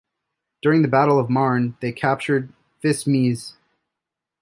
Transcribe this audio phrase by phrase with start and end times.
[0.63, 2.51] During the Battle of Marne, they captured
[2.83, 3.53] Fismes.